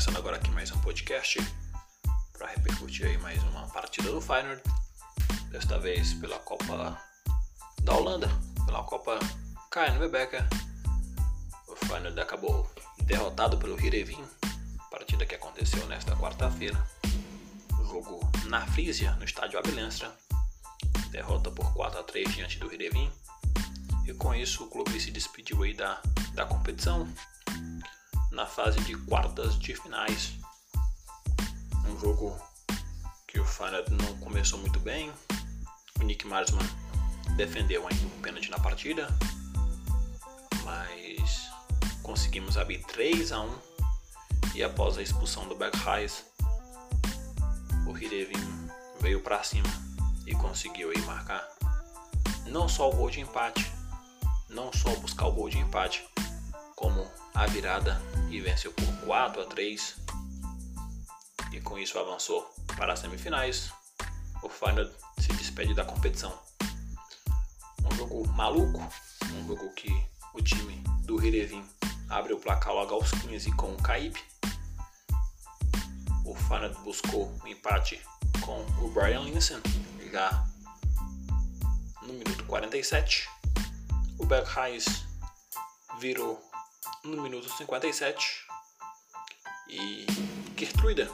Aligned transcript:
começando 0.00 0.16
agora 0.16 0.36
aqui 0.36 0.50
mais 0.52 0.70
um 0.70 0.80
podcast 0.80 1.38
para 2.32 2.46
repercutir 2.46 3.04
aí 3.04 3.18
mais 3.18 3.42
uma 3.42 3.66
partida 3.66 4.10
do 4.10 4.18
Feyenoord, 4.18 4.62
desta 5.50 5.78
vez 5.78 6.14
pela 6.14 6.38
Copa 6.38 6.98
da 7.82 7.92
Holanda, 7.92 8.26
pela 8.64 8.82
Copa 8.82 9.18
KNV 9.70 10.08
Becker. 10.08 10.42
O 11.68 11.76
Feyenoord 11.84 12.18
acabou 12.18 12.66
derrotado 13.02 13.58
pelo 13.58 13.78
Hirevin, 13.78 14.24
partida 14.90 15.26
que 15.26 15.34
aconteceu 15.34 15.86
nesta 15.86 16.16
quarta-feira. 16.16 16.82
Jogo 17.90 18.20
na 18.46 18.66
Frisia, 18.68 19.12
no 19.16 19.24
estádio 19.26 19.58
Abelenstra. 19.58 20.10
Derrota 21.10 21.50
por 21.50 21.74
4 21.74 22.00
a 22.00 22.02
3 22.02 22.34
diante 22.34 22.58
do 22.58 22.72
Hirevin. 22.72 23.12
E 24.06 24.14
com 24.14 24.34
isso 24.34 24.64
o 24.64 24.70
clube 24.70 24.98
se 24.98 25.10
despediu 25.10 25.62
aí 25.62 25.74
da, 25.74 26.00
da 26.32 26.46
competição 26.46 27.06
na 28.30 28.46
fase 28.46 28.80
de 28.80 28.96
quartas 28.96 29.58
de 29.58 29.74
finais. 29.74 30.34
Um 31.86 31.98
jogo 31.98 32.38
que 33.26 33.38
o 33.38 33.44
Feyenoord 33.44 33.90
não 33.92 34.18
começou 34.18 34.58
muito 34.58 34.78
bem. 34.80 35.12
O 36.00 36.04
Nick 36.04 36.26
Marsman 36.26 36.66
defendeu 37.36 37.86
ainda 37.86 38.06
um 38.06 38.20
pênalti 38.20 38.50
na 38.50 38.58
partida, 38.58 39.08
mas 40.64 41.50
conseguimos 42.02 42.56
abrir 42.56 42.82
3 42.84 43.32
a 43.32 43.40
1 43.40 43.58
e 44.54 44.62
após 44.62 44.98
a 44.98 45.02
expulsão 45.02 45.46
do 45.48 45.54
Berghuis, 45.54 46.24
o 47.86 47.96
Hirevin 47.96 48.68
veio 49.00 49.20
para 49.20 49.42
cima 49.42 49.68
e 50.26 50.34
conseguiu 50.34 50.90
aí 50.90 51.00
marcar 51.02 51.46
não 52.46 52.68
só 52.68 52.88
o 52.88 52.94
gol 52.94 53.10
de 53.10 53.20
empate, 53.20 53.70
não 54.48 54.72
só 54.72 54.94
buscar 54.96 55.26
o 55.26 55.32
gol 55.32 55.48
de 55.48 55.58
empate, 55.58 56.04
como 56.74 57.08
a 57.40 57.46
virada 57.46 57.98
e 58.28 58.38
venceu 58.38 58.70
por 58.70 58.86
4 59.06 59.40
a 59.40 59.46
3 59.46 59.96
e 61.52 61.60
com 61.62 61.78
isso 61.78 61.98
avançou 61.98 62.42
para 62.76 62.92
as 62.92 62.98
semifinais. 62.98 63.72
O 64.42 64.48
Feyenoord 64.50 64.94
se 65.18 65.32
despede 65.32 65.72
da 65.72 65.82
competição. 65.82 66.38
Um 67.82 67.96
jogo 67.96 68.28
maluco, 68.28 68.86
um 69.32 69.46
jogo 69.46 69.72
que 69.72 69.88
o 70.34 70.42
time 70.42 70.84
do 71.06 71.24
Hirevin 71.24 71.64
abre 72.10 72.34
o 72.34 72.38
placar 72.38 72.74
logo 72.74 72.92
aos 72.92 73.10
15 73.10 73.50
com 73.52 73.72
o 73.72 73.82
Caib. 73.82 74.14
O 76.26 76.34
Feyenoord 76.34 76.78
buscou 76.84 77.24
o 77.24 77.40
um 77.42 77.46
empate 77.46 77.98
com 78.42 78.60
o 78.84 78.90
Brian 78.90 79.20
Linsen 79.20 79.62
já 80.12 80.46
no 82.02 82.12
minuto 82.12 82.44
47. 82.44 83.26
O 84.18 84.26
Berghuis 84.26 85.06
virou 85.98 86.49
no 87.04 87.22
minuto 87.22 87.48
57 87.56 88.46
e 89.68 90.06
Gertruida, 90.56 91.10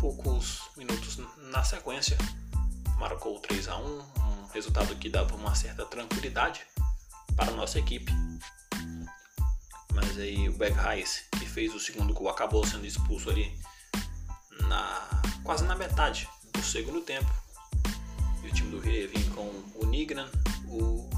poucos 0.00 0.62
minutos 0.76 1.18
na 1.36 1.62
sequência, 1.62 2.16
marcou 2.96 3.38
3 3.38 3.68
a 3.68 3.76
1 3.76 3.98
um 3.98 4.46
resultado 4.52 4.96
que 4.96 5.08
dava 5.08 5.34
uma 5.36 5.54
certa 5.54 5.84
tranquilidade 5.84 6.66
para 7.36 7.50
a 7.50 7.54
nossa 7.54 7.78
equipe. 7.78 8.10
Mas 9.94 10.18
aí 10.18 10.48
o 10.48 10.52
Berghuis, 10.52 11.24
que 11.38 11.46
fez 11.46 11.74
o 11.74 11.80
segundo 11.80 12.14
gol, 12.14 12.28
acabou 12.28 12.66
sendo 12.66 12.86
expulso 12.86 13.30
ali 13.30 13.58
na 14.68 15.08
quase 15.44 15.64
na 15.64 15.76
metade 15.76 16.28
do 16.52 16.62
segundo 16.62 17.02
tempo. 17.02 17.30
E 18.42 18.48
o 18.48 18.52
time 18.52 18.70
do 18.70 18.80
Rio 18.80 19.08
vinha 19.08 19.30
com 19.30 19.48
o 19.74 19.86
Nigran, 19.86 20.30
o 20.68 21.08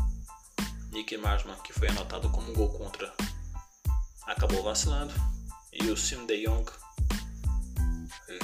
Nick 0.90 1.16
Marsman, 1.16 1.56
que 1.62 1.72
foi 1.72 1.88
anotado 1.88 2.28
como 2.30 2.52
gol 2.52 2.70
contra 2.70 3.14
acabou 4.26 4.62
vacilando 4.62 5.12
e 5.72 5.90
o 5.90 5.96
Sim 5.96 6.26
De 6.26 6.46
Jong 6.46 6.70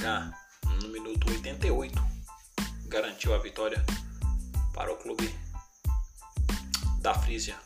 já 0.01 0.33
no 0.83 0.89
minuto 0.89 1.31
88 1.31 2.03
garantiu 2.87 3.35
a 3.35 3.39
vitória 3.39 3.85
para 4.73 4.93
o 4.93 4.97
clube 4.97 5.35
da 7.01 7.15
Frisia. 7.15 7.57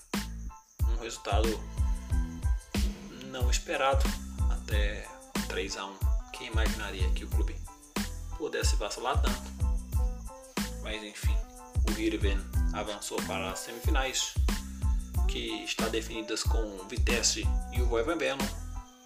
Um 0.88 0.96
resultado 0.96 1.48
não 3.26 3.50
esperado 3.50 4.04
até 4.50 5.08
3 5.48 5.76
a 5.76 5.86
1. 5.86 5.98
Quem 6.32 6.46
imaginaria 6.48 7.10
que 7.12 7.24
o 7.24 7.28
clube 7.28 7.56
pudesse 8.36 8.76
vacilar 8.76 9.20
tanto? 9.20 9.42
Mas 10.82 11.02
enfim, 11.02 11.36
o 11.88 12.00
Hirven 12.00 12.38
avançou 12.72 13.20
para 13.22 13.52
as 13.52 13.60
semifinais 13.60 14.34
que 15.32 15.64
está 15.64 15.88
definidas 15.88 16.42
com 16.42 16.86
Vitesse 16.88 17.48
e 17.72 17.80
o 17.80 17.86
Voivodeno, 17.86 18.44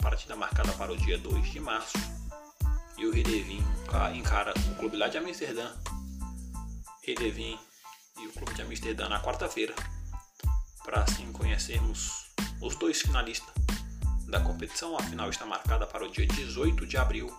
partida 0.03 0.35
marcada 0.35 0.73
para 0.73 0.91
o 0.93 0.97
dia 0.97 1.17
2 1.17 1.53
de 1.53 1.61
março. 1.61 1.97
E 2.99 3.07
o 3.07 3.13
Redevin 3.13 3.65
encara 4.13 4.53
o 4.73 4.75
clube 4.75 4.97
lá 4.97 5.07
de 5.07 5.19
Amsterdã. 5.19 5.71
Redevin 7.05 7.57
e 8.19 8.27
o 8.27 8.33
clube 8.33 8.53
de 8.55 8.63
Amsterdã 8.63 9.09
na 9.09 9.23
quarta-feira, 9.23 9.73
para 10.85 11.05
assim 11.05 11.31
conhecermos 11.31 12.27
os 12.61 12.75
dois 12.75 13.01
finalistas 13.01 13.55
da 14.27 14.41
competição. 14.41 14.97
A 14.97 15.03
final 15.05 15.31
está 15.31 15.47
marcada 15.47 15.87
para 15.87 16.05
o 16.05 16.11
dia 16.11 16.27
18 16.27 16.87
de 16.87 16.97
abril, 16.97 17.33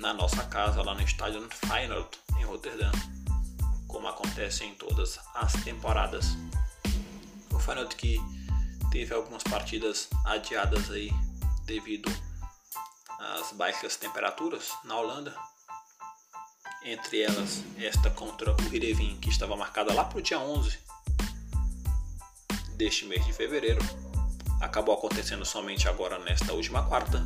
na 0.00 0.14
nossa 0.14 0.42
casa, 0.44 0.80
lá 0.80 0.94
no 0.94 1.02
estádio 1.02 1.46
Feyenoord, 1.66 2.08
em 2.38 2.44
Rotterdam, 2.44 2.92
como 3.86 4.08
acontece 4.08 4.64
em 4.64 4.74
todas 4.74 5.20
as 5.34 5.52
temporadas. 5.64 6.34
Feyenoord 7.68 7.96
que 7.96 8.18
teve 8.90 9.14
algumas 9.14 9.42
partidas 9.42 10.08
adiadas 10.24 10.90
aí 10.90 11.12
devido 11.66 12.10
às 13.18 13.52
baixas 13.52 13.94
temperaturas 13.96 14.70
na 14.84 14.96
Holanda. 14.96 15.36
Entre 16.82 17.20
elas, 17.20 17.62
esta 17.76 18.08
contra 18.08 18.54
o 18.54 18.74
Hirevin, 18.74 19.18
que 19.18 19.28
estava 19.28 19.54
marcada 19.54 19.92
lá 19.92 20.04
para 20.04 20.18
o 20.18 20.22
dia 20.22 20.38
11 20.38 20.78
deste 22.76 23.04
mês 23.04 23.26
de 23.26 23.34
fevereiro. 23.34 23.80
Acabou 24.62 24.94
acontecendo 24.94 25.44
somente 25.44 25.88
agora 25.88 26.18
nesta 26.20 26.54
última 26.54 26.88
quarta. 26.88 27.22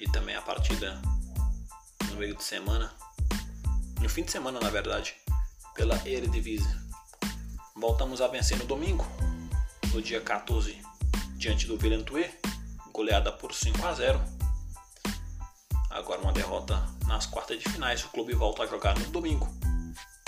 E 0.00 0.10
também 0.10 0.34
a 0.34 0.40
partida 0.40 1.00
no 2.08 2.16
meio 2.16 2.34
de 2.34 2.42
semana, 2.42 2.90
no 4.00 4.08
fim 4.08 4.22
de 4.22 4.32
semana 4.32 4.58
na 4.60 4.70
verdade, 4.70 5.14
pela 5.74 5.96
Eredivisie 6.08 6.86
Voltamos 7.78 8.22
a 8.22 8.26
vencer 8.26 8.56
no 8.56 8.64
domingo, 8.64 9.06
no 9.92 10.02
dia 10.02 10.20
14, 10.20 10.76
diante 11.36 11.66
do 11.66 11.76
Villeneuve, 11.76 12.30
goleada 12.92 13.32
por 13.32 13.54
5 13.54 13.86
a 13.86 13.94
0. 13.94 14.20
Agora 15.90 16.20
uma 16.20 16.32
derrota 16.32 16.82
nas 17.06 17.26
quartas 17.26 17.58
de 17.58 17.68
finais, 17.68 18.04
o 18.04 18.08
clube 18.08 18.34
volta 18.34 18.62
a 18.62 18.66
jogar 18.66 18.98
no 18.98 19.06
domingo. 19.06 19.48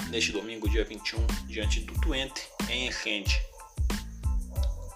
Neste 0.09 0.33
domingo, 0.33 0.69
dia 0.69 0.85
21, 0.85 1.27
diante 1.47 1.81
do 1.81 1.93
Twente, 2.01 2.49
em 2.69 2.89
Enchente. 2.89 3.41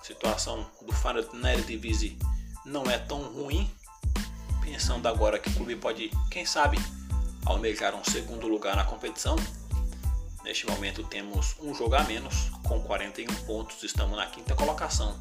Situação 0.02 0.70
do 0.86 0.92
Feyenoord 0.92 1.36
na 1.36 1.52
Eredivisie 1.52 2.18
não 2.64 2.84
é 2.84 2.98
tão 2.98 3.22
ruim, 3.32 3.70
pensando 4.62 5.06
agora 5.06 5.38
que 5.38 5.50
o 5.50 5.54
clube 5.54 5.76
pode, 5.76 6.10
quem 6.30 6.46
sabe, 6.46 6.78
almejar 7.44 7.94
um 7.94 8.04
segundo 8.04 8.46
lugar 8.46 8.76
na 8.76 8.84
competição 8.84 9.36
Neste 10.44 10.66
momento 10.66 11.04
temos 11.04 11.54
um 11.60 11.72
jogo 11.72 11.94
a 11.94 12.02
menos, 12.02 12.50
com 12.64 12.82
41 12.82 13.32
pontos, 13.46 13.82
estamos 13.84 14.16
na 14.16 14.26
quinta 14.26 14.54
colocação. 14.56 15.16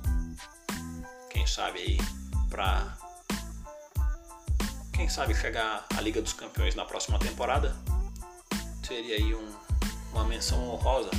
Quem 1.29 1.45
sabe 1.45 1.79
aí 1.79 1.97
para 2.49 2.97
quem 4.93 5.07
sabe 5.07 5.33
chegar 5.33 5.85
à 5.95 6.01
Liga 6.01 6.21
dos 6.21 6.33
Campeões 6.33 6.75
na 6.75 6.85
próxima 6.85 7.17
temporada 7.17 7.75
seria 8.85 9.15
aí 9.15 9.33
um, 9.33 9.55
uma 10.11 10.25
menção 10.25 10.69
honrosa 10.69 11.09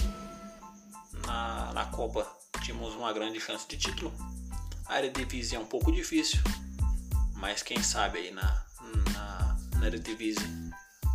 na, 1.27 1.73
na 1.73 1.87
Copa 1.87 2.31
tínhamos 2.63 2.95
uma 2.95 3.13
grande 3.13 3.41
chance 3.41 3.67
de 3.67 3.79
título 3.79 4.13
a 4.87 4.99
Eredivisie 4.99 5.57
é 5.57 5.59
um 5.59 5.65
pouco 5.65 5.91
difícil 5.91 6.41
mas 7.35 7.63
quem 7.63 7.83
sabe 7.83 8.19
aí 8.19 8.31
na, 8.31 8.65
na, 9.15 9.57
na 9.79 9.87
Eredivisie 9.87 10.47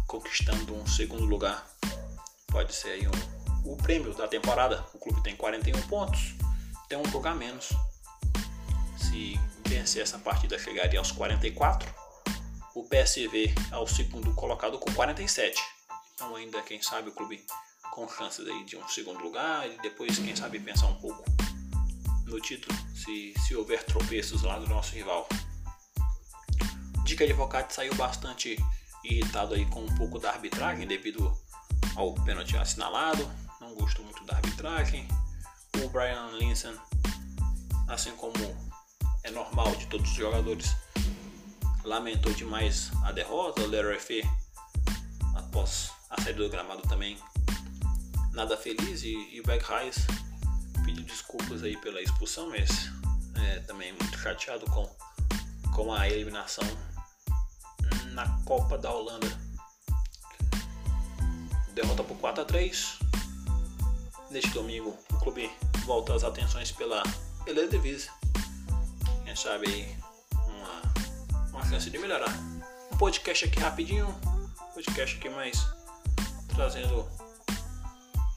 conquistando 0.07 0.73
um 0.73 0.85
segundo 0.88 1.23
lugar 1.25 1.65
pode 2.57 2.74
ser 2.74 2.89
aí 2.89 3.07
um, 3.07 3.71
o 3.71 3.77
prêmio 3.77 4.15
da 4.15 4.27
temporada. 4.27 4.83
O 4.92 4.98
clube 4.98 5.21
tem 5.21 5.36
41 5.36 5.80
pontos, 5.83 6.33
tem 6.89 6.98
um 6.98 7.06
jogo 7.06 7.27
a 7.27 7.36
menos. 7.36 7.69
Se 8.98 9.39
vencer 9.68 10.01
essa 10.01 10.18
partida, 10.18 10.57
chegaria 10.57 10.98
aos 10.98 11.12
44. 11.12 11.88
O 12.74 12.83
PSV 12.83 13.54
é 13.71 13.77
o 13.77 13.86
segundo 13.86 14.33
colocado 14.33 14.80
com 14.80 14.92
47. 14.92 15.62
Então, 16.15 16.36
ainda, 16.36 16.59
quem 16.63 16.81
sabe, 16.81 17.09
o 17.09 17.12
clube 17.12 17.45
com 17.92 18.09
chances 18.09 18.48
aí 18.48 18.65
de 18.65 18.75
um 18.75 18.88
segundo 18.88 19.19
lugar 19.21 19.69
e 19.69 19.80
depois, 19.83 20.18
quem 20.18 20.36
sabe, 20.36 20.60
pensar 20.60 20.88
um 20.88 20.95
pouco 20.95 21.24
no 22.25 22.42
título, 22.42 22.75
se, 22.95 23.36
se 23.45 23.56
houver 23.56 23.83
tropeços 23.83 24.42
lá 24.42 24.57
do 24.57 24.68
nosso 24.68 24.95
rival. 24.95 25.30
Dica 27.03 27.24
de 27.24 27.33
Advocate 27.33 27.71
saiu 27.71 27.94
bastante 27.94 28.57
irritado 29.03 29.53
aí 29.53 29.68
com 29.68 29.81
um 29.81 29.95
pouco 29.95 30.18
da 30.18 30.31
arbitragem 30.31 30.88
devido 30.88 31.38
ao 31.97 32.13
pênalti 32.13 32.55
assinalado. 32.55 33.29
Não 33.59 33.73
gosto 33.73 34.01
muito 34.03 34.23
da 34.23 34.35
arbitragem. 34.35 35.07
O 35.83 35.89
Brian 35.89 36.29
Linson, 36.38 36.73
assim 37.88 38.11
como 38.11 38.33
é 39.23 39.31
normal 39.31 39.75
de 39.75 39.88
todos 39.88 40.09
os 40.09 40.15
jogadores, 40.15 40.75
lamentou 41.83 42.31
demais 42.33 42.91
a 43.03 43.11
derrota. 43.11 43.61
O 43.63 43.67
Leroy 43.67 43.99
Fê, 43.99 44.23
após 45.35 45.91
a 46.09 46.21
saída 46.21 46.44
do 46.44 46.49
gramado 46.49 46.83
também, 46.83 47.17
nada 48.31 48.55
feliz. 48.55 49.01
E, 49.03 49.13
e 49.13 49.41
Reis 49.41 50.05
pediu 50.85 51.03
desculpas 51.03 51.63
aí 51.63 51.75
pela 51.77 52.01
expulsão, 52.01 52.50
mas 52.50 52.91
é, 53.35 53.59
também 53.61 53.91
muito 53.93 54.17
chateado 54.19 54.65
com, 54.67 54.88
com 55.73 55.91
a 55.91 56.07
eliminação 56.07 56.63
na 58.13 58.27
Copa 58.45 58.77
da 58.77 58.91
Holanda. 58.91 59.46
Derrota 61.77 62.03
por 62.03 62.18
4 62.18 62.41
a 62.41 62.45
3 62.45 62.97
Neste 64.31 64.50
domingo, 64.50 64.97
o 65.12 65.19
clube 65.19 65.47
volta 65.85 66.15
as 66.15 66.24
atenções 66.24 66.71
pela 66.71 67.03
Eredivisie. 67.45 68.09
Quem 69.24 69.35
sabe 69.35 69.68
aí 69.68 69.97
uma, 70.47 71.50
uma 71.51 71.69
chance 71.69 71.88
de 71.88 72.00
melhorar. 72.00 72.35
Um 72.91 72.97
podcast 72.97 73.45
aqui 73.45 73.59
rapidinho, 73.59 74.07
podcast 74.74 75.18
aqui 75.18 75.29
mais 75.29 75.68
trazendo 76.47 77.07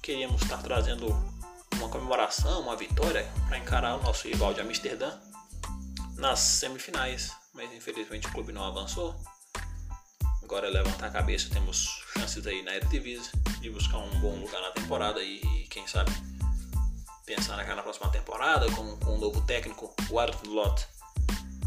queríamos 0.02 0.42
estar 0.42 0.58
trazendo 0.58 1.06
uma 1.76 1.88
comemoração, 1.88 2.60
uma 2.60 2.76
vitória 2.76 3.26
para 3.48 3.56
encarar 3.56 3.96
o 3.96 4.02
nosso 4.02 4.28
rival 4.28 4.52
de 4.52 4.60
Amsterdã 4.60 5.18
nas 6.16 6.40
semifinais, 6.40 7.32
mas 7.54 7.72
infelizmente 7.72 8.26
o 8.26 8.32
clube 8.32 8.52
não 8.52 8.64
avançou. 8.64 9.18
Agora 10.50 10.68
levantar 10.68 11.06
a 11.06 11.10
cabeça, 11.10 11.48
temos 11.48 12.02
chances 12.12 12.44
aí 12.44 12.60
na 12.62 12.74
Eredivisie 12.74 13.30
de 13.60 13.70
buscar 13.70 13.98
um 13.98 14.18
bom 14.18 14.34
lugar 14.34 14.60
na 14.60 14.72
temporada 14.72 15.22
e, 15.22 15.38
quem 15.70 15.86
sabe 15.86 16.10
pensar 17.24 17.56
na 17.56 17.82
próxima 17.84 18.10
temporada 18.10 18.68
com, 18.72 18.96
com 18.96 19.14
um 19.14 19.18
novo 19.18 19.40
técnico, 19.42 19.94
o 20.10 20.18
Arthur 20.18 20.48
Lott, 20.48 20.88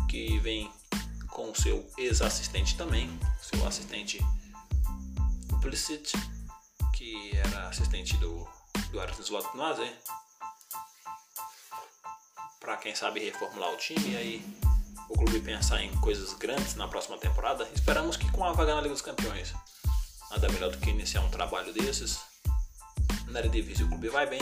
que 0.09 0.37
vem 0.39 0.69
com 1.29 1.49
o 1.49 1.55
seu 1.55 1.89
ex-assistente 1.97 2.75
também, 2.75 3.09
seu 3.41 3.65
assistente 3.65 4.19
Pulisic, 5.61 6.11
que 6.93 7.37
era 7.37 7.69
assistente 7.69 8.17
do, 8.17 8.45
do 8.91 8.99
Arthur 8.99 9.21
Slot 9.21 9.47
no 9.55 9.63
AZ, 9.63 9.79
para 12.59 12.75
quem 12.75 12.93
sabe 12.93 13.21
reformular 13.21 13.71
o 13.71 13.77
time 13.77 14.09
e 14.09 14.17
aí 14.17 14.72
o 15.09 15.13
clube 15.13 15.39
pensar 15.39 15.81
em 15.83 15.91
coisas 15.97 16.33
grandes 16.33 16.75
na 16.75 16.87
próxima 16.87 17.17
temporada. 17.17 17.67
Esperamos 17.73 18.17
que 18.17 18.29
com 18.31 18.43
a 18.43 18.51
vaga 18.51 18.75
na 18.75 18.81
Liga 18.81 18.93
dos 18.93 19.01
Campeões. 19.01 19.53
Nada 20.31 20.49
melhor 20.49 20.71
do 20.71 20.77
que 20.77 20.89
iniciar 20.89 21.21
um 21.21 21.29
trabalho 21.29 21.73
desses. 21.73 22.19
Na 23.27 23.39
Eredivisie 23.39 23.83
o 23.83 23.89
clube 23.89 24.09
vai 24.09 24.27
bem. 24.27 24.41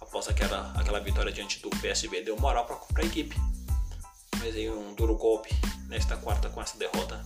Após 0.00 0.28
aquela, 0.28 0.72
aquela 0.78 1.00
vitória 1.00 1.32
diante 1.32 1.60
do 1.60 1.70
PSB 1.70 2.22
deu 2.22 2.38
moral 2.38 2.66
para 2.66 3.02
a 3.02 3.06
equipe. 3.06 3.36
Mas 4.38 4.54
aí 4.54 4.70
um 4.70 4.94
duro 4.94 5.16
golpe 5.16 5.50
nesta 5.88 6.16
quarta 6.16 6.48
com 6.48 6.60
essa 6.60 6.76
derrota 6.78 7.24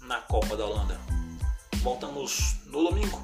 na 0.00 0.20
Copa 0.20 0.56
da 0.56 0.64
Holanda. 0.64 1.00
Voltamos 1.82 2.56
no 2.66 2.84
domingo 2.84 3.20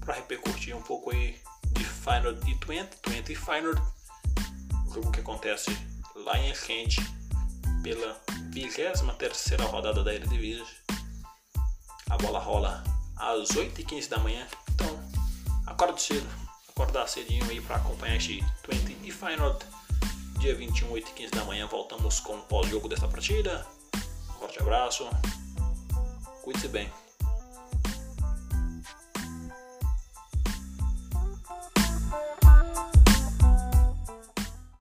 para 0.00 0.14
repercutir 0.14 0.76
um 0.76 0.82
pouco 0.82 1.10
aí 1.10 1.40
de 1.72 1.84
Final 1.84 2.32
e 2.46 2.54
20, 2.54 2.98
20 3.06 3.34
Final, 3.34 3.74
jogo 4.92 5.10
que 5.10 5.20
acontece 5.20 5.76
lá 6.24 6.38
em 6.38 6.50
Enchente 6.50 7.00
pela 7.84 8.18
23 8.50 9.02
rodada 9.70 10.02
da 10.02 10.14
Eredivisie. 10.14 10.64
A 12.08 12.16
bola 12.16 12.38
rola 12.38 12.82
às 13.14 13.50
8h15 13.50 14.08
da 14.08 14.18
manhã, 14.18 14.46
então 14.72 14.88
acorda 15.66 15.98
cedo, 15.98 16.26
acordar 16.70 17.06
cedinho 17.06 17.44
aí 17.50 17.60
para 17.60 17.76
acompanhar 17.76 18.16
este 18.16 18.42
20 18.68 18.96
e 19.06 19.12
Final. 19.12 19.58
Dia 20.40 20.54
21, 20.54 20.92
8h15 20.92 21.30
da 21.30 21.44
manhã, 21.44 21.66
voltamos 21.66 22.20
com 22.20 22.36
o 22.36 22.42
pós-jogo 22.42 22.88
desta 22.88 23.06
partida. 23.06 23.66
Um 24.30 24.32
forte 24.38 24.58
abraço, 24.60 25.06
cuide-se 26.42 26.68
bem. 26.68 27.03